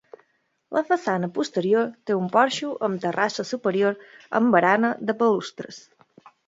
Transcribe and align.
La 0.77 0.81
façana 0.87 1.29
posterior 1.35 1.91
té 2.09 2.17
un 2.21 2.31
porxo 2.37 2.73
amb 2.89 3.05
terrassa 3.05 3.47
superior 3.53 4.03
amb 4.41 4.55
barana 4.59 4.95
de 5.11 5.21
balustres. 5.25 5.85